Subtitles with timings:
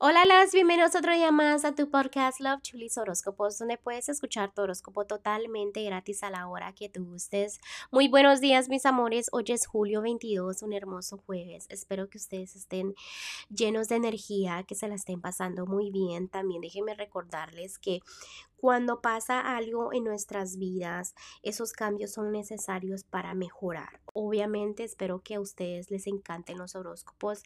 [0.00, 4.54] Hola, las bienvenidos otro día más a tu podcast Love Chulis Horóscopos, donde puedes escuchar
[4.54, 7.58] tu horóscopo totalmente gratis a la hora que tú gustes.
[7.90, 9.26] Muy buenos días, mis amores.
[9.32, 11.66] Hoy es julio 22, un hermoso jueves.
[11.68, 12.94] Espero que ustedes estén
[13.50, 16.28] llenos de energía, que se la estén pasando muy bien.
[16.28, 17.98] También déjenme recordarles que
[18.56, 24.00] cuando pasa algo en nuestras vidas, esos cambios son necesarios para mejorar.
[24.12, 27.42] Obviamente, espero que a ustedes les encanten los horóscopos.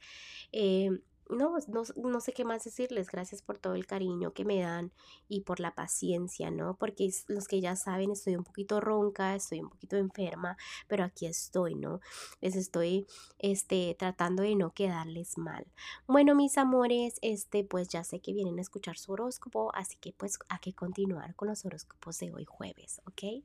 [0.52, 0.90] Eh,
[1.28, 3.08] no, no, no, sé qué más decirles.
[3.10, 4.92] Gracias por todo el cariño que me dan
[5.28, 6.76] y por la paciencia, ¿no?
[6.76, 10.56] Porque los que ya saben, estoy un poquito ronca, estoy un poquito enferma,
[10.88, 12.00] pero aquí estoy, ¿no?
[12.40, 13.06] Les estoy
[13.38, 15.66] este, tratando de no quedarles mal.
[16.06, 20.12] Bueno, mis amores, este, pues ya sé que vienen a escuchar su horóscopo, así que
[20.12, 23.44] pues hay que continuar con los horóscopos de hoy jueves, ¿ok?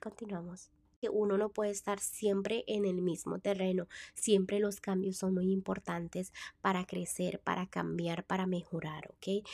[0.00, 3.88] Continuamos que uno no puede estar siempre en el mismo terreno.
[4.14, 9.46] Siempre los cambios son muy importantes para crecer, para cambiar, para mejorar, ¿ok?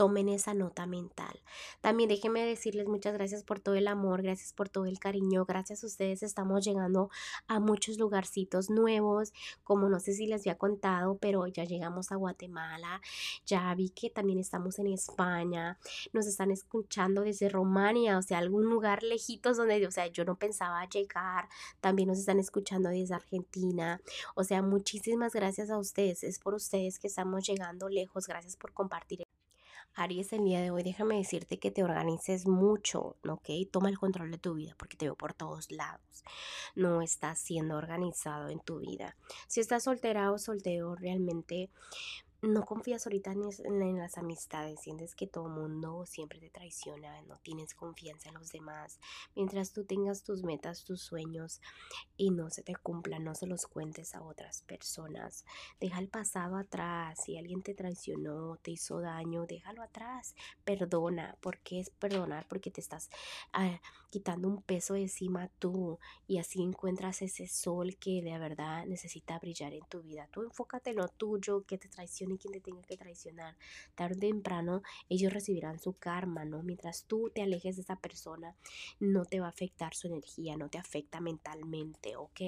[0.00, 1.42] Tomen esa nota mental.
[1.82, 5.84] También déjenme decirles muchas gracias por todo el amor, gracias por todo el cariño, gracias
[5.84, 7.10] a ustedes estamos llegando
[7.48, 12.16] a muchos lugarcitos nuevos, como no sé si les había contado, pero ya llegamos a
[12.16, 13.02] Guatemala,
[13.44, 15.78] ya vi que también estamos en España,
[16.14, 20.36] nos están escuchando desde Romania, o sea, algún lugar lejitos donde, o sea, yo no
[20.36, 21.50] pensaba llegar,
[21.82, 24.00] también nos están escuchando desde Argentina,
[24.34, 28.72] o sea, muchísimas gracias a ustedes, es por ustedes que estamos llegando lejos, gracias por
[28.72, 29.24] compartir.
[30.00, 33.50] Aries, el día de hoy déjame decirte que te organices mucho, ¿ok?
[33.70, 36.24] Toma el control de tu vida porque te veo por todos lados.
[36.74, 39.14] No estás siendo organizado en tu vida.
[39.46, 41.68] Si estás soltera o soltero, realmente
[42.42, 47.74] no confías ahorita en, las amistades, sientes que todo mundo siempre te traiciona, no tienes
[47.74, 48.98] confianza en los demás.
[49.36, 51.60] Mientras tú tengas tus metas, tus sueños
[52.16, 55.44] y no se te cumplan, no se los cuentes a otras personas.
[55.80, 57.20] Deja el pasado atrás.
[57.24, 60.34] Si alguien te traicionó, te hizo daño, déjalo atrás.
[60.64, 61.36] Perdona.
[61.40, 62.46] ¿Por qué es perdonar?
[62.48, 63.10] Porque te estás
[63.52, 68.86] ah, quitando un peso de encima tú y así encuentras ese sol que de verdad
[68.86, 70.28] necesita brillar en tu vida.
[70.32, 73.56] Tú enfócate en lo tuyo, que te traiciona y quien te tenga que traicionar.
[73.94, 76.62] Tarde o temprano ellos recibirán su karma, ¿no?
[76.62, 78.56] Mientras tú te alejes de esa persona,
[78.98, 82.40] no te va a afectar su energía, no te afecta mentalmente, ¿ok?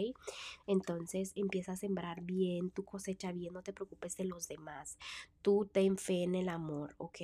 [0.67, 4.99] Entonces empieza a sembrar bien, tu cosecha bien, no te preocupes de los demás.
[5.43, 7.21] Tú ten fe en el amor, ¿ok?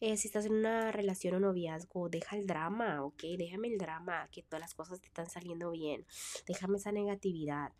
[0.00, 3.22] Eh, si estás en una relación o noviazgo, deja el drama, ¿ok?
[3.38, 6.06] Déjame el drama, que todas las cosas te están saliendo bien.
[6.46, 7.72] Déjame esa negatividad.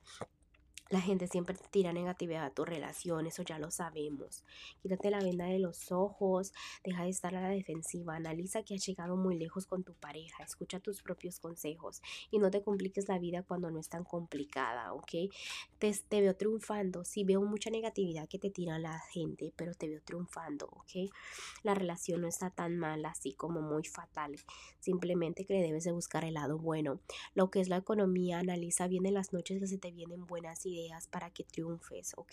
[0.90, 4.42] La gente siempre te tira negatividad a tu relación, eso ya lo sabemos.
[4.80, 8.86] Quítate la venda de los ojos, deja de estar a la defensiva, analiza que has
[8.86, 12.00] llegado muy lejos con tu pareja, escucha tus propios consejos
[12.30, 15.30] y no te compliques la vida cuando no es tan complicada, ¿ok?
[15.78, 19.88] Te, te veo triunfando, sí veo mucha negatividad que te tira la gente, pero te
[19.88, 21.10] veo triunfando, ¿ok?
[21.64, 24.36] La relación no está tan mal así como muy fatal,
[24.80, 26.98] simplemente que debes de buscar el lado bueno.
[27.34, 30.64] Lo que es la economía, analiza bien en las noches que se te vienen buenas
[30.64, 30.77] ideas
[31.10, 32.32] para que triunfes, ¿ok?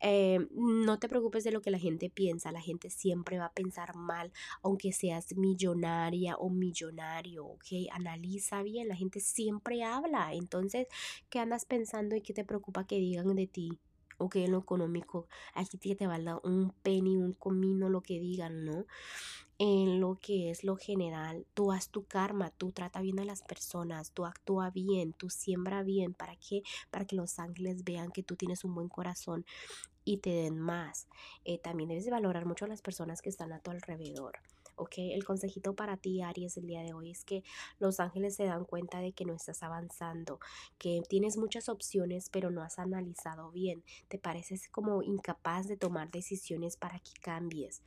[0.00, 3.52] Eh, no te preocupes de lo que la gente piensa, la gente siempre va a
[3.52, 4.32] pensar mal,
[4.62, 7.66] aunque seas millonaria o millonario, ¿ok?
[7.92, 10.86] Analiza bien, la gente siempre habla, entonces,
[11.28, 13.78] ¿qué andas pensando y qué te preocupa que digan de ti?
[14.20, 18.84] o en lo económico aquí te dar un penny, un comino, lo que digan, ¿no?
[19.62, 23.42] En lo que es lo general, tú haz tu karma, tú trata bien a las
[23.42, 26.62] personas, tú actúa bien, tú siembra bien, ¿para qué?
[26.90, 29.44] Para que los ángeles vean que tú tienes un buen corazón
[30.02, 31.08] y te den más.
[31.44, 34.38] Eh, también debes de valorar mucho a las personas que están a tu alrededor.
[34.80, 34.94] ¿Ok?
[34.96, 37.44] El consejito para ti, Aries, el día de hoy es que
[37.78, 40.40] los ángeles se dan cuenta de que no estás avanzando,
[40.78, 43.84] que tienes muchas opciones, pero no has analizado bien.
[44.08, 47.82] Te pareces como incapaz de tomar decisiones para que cambies.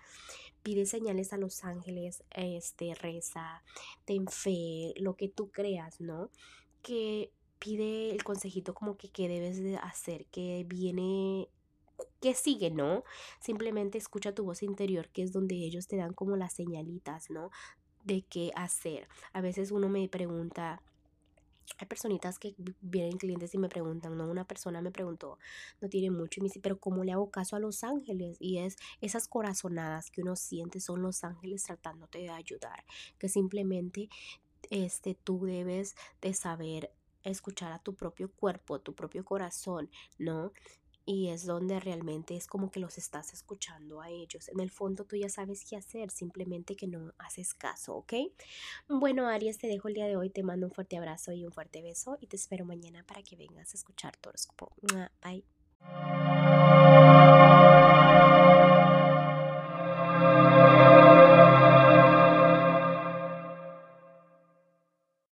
[0.61, 3.63] Pide señales a los ángeles, este, reza,
[4.05, 6.29] ten fe, lo que tú creas, ¿no?
[6.83, 11.49] Que pide el consejito como que qué debes de hacer, que viene
[12.21, 13.03] que sigue, ¿no?
[13.39, 17.51] Simplemente escucha tu voz interior, que es donde ellos te dan como las señalitas, ¿no?
[18.03, 19.07] De qué hacer.
[19.33, 20.81] A veces uno me pregunta,
[21.77, 24.29] hay personitas que vienen clientes y me preguntan, ¿no?
[24.29, 25.37] Una persona me preguntó,
[25.81, 28.37] no tiene mucho, y me dice, pero ¿cómo le hago caso a los ángeles?
[28.39, 32.85] Y es esas corazonadas que uno siente son los ángeles tratándote de ayudar,
[33.17, 34.09] que simplemente
[34.69, 36.91] este, tú debes de saber
[37.23, 40.51] escuchar a tu propio cuerpo, tu propio corazón, ¿no?
[41.05, 44.49] Y es donde realmente es como que los estás escuchando a ellos.
[44.49, 48.13] En el fondo tú ya sabes qué hacer, simplemente que no haces caso, ¿ok?
[48.87, 51.51] Bueno, Aries, te dejo el día de hoy, te mando un fuerte abrazo y un
[51.51, 54.29] fuerte beso y te espero mañana para que vengas a escuchar tu.
[55.21, 55.52] Bye.